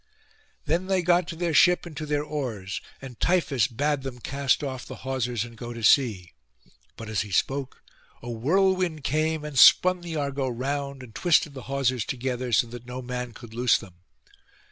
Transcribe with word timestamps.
Then 0.65 0.87
they 0.87 1.03
got 1.03 1.27
to 1.27 1.35
their 1.35 1.53
ship 1.53 1.85
and 1.85 1.95
to 1.95 2.07
their 2.07 2.23
oars, 2.23 2.81
and 3.03 3.19
Tiphys 3.19 3.67
bade 3.67 4.01
them 4.01 4.17
cast 4.17 4.63
off 4.63 4.83
the 4.83 5.03
hawsers 5.05 5.45
and 5.45 5.55
go 5.55 5.73
to 5.73 5.83
sea. 5.83 6.31
But 6.97 7.07
as 7.07 7.21
he 7.21 7.29
spoke 7.29 7.83
a 8.23 8.31
whirlwind 8.31 9.03
came, 9.03 9.45
and 9.45 9.59
spun 9.59 10.01
the 10.01 10.15
Argo 10.15 10.47
round, 10.49 11.03
and 11.03 11.13
twisted 11.13 11.53
the 11.53 11.67
hawsers 11.69 12.03
together, 12.03 12.51
so 12.51 12.65
that 12.65 12.87
no 12.87 13.03
man 13.03 13.33
could 13.33 13.53
loose 13.53 13.77
them. 13.77 13.93